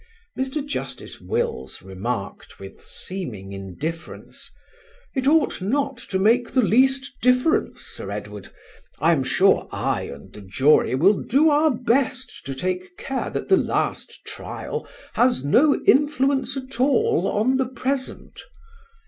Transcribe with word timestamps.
Mr. 0.35 0.65
Justice 0.65 1.21
Wills 1.21 1.83
remarked, 1.83 2.59
with 2.59 2.81
seeming 2.81 3.53
indifference, 3.53 4.49
"It 5.15 5.27
ought 5.27 5.61
not 5.61 5.97
to 5.97 6.17
make 6.17 6.49
the 6.53 6.63
least 6.63 7.13
difference, 7.21 7.83
Sir 7.83 8.09
Edward. 8.09 8.49
I 8.97 9.11
am 9.11 9.23
sure 9.23 9.67
I 9.71 10.05
and 10.07 10.33
the 10.33 10.41
jury 10.41 10.95
will 10.95 11.21
do 11.21 11.51
our 11.51 11.69
best 11.69 12.47
to 12.47 12.55
take 12.55 12.97
care 12.97 13.29
that 13.29 13.47
the 13.47 13.57
last 13.57 14.25
trial 14.25 14.89
has 15.13 15.45
no 15.45 15.79
influence 15.85 16.57
at 16.57 16.79
all 16.79 17.27
on 17.27 17.57
the 17.57 17.67
present." 17.67 18.41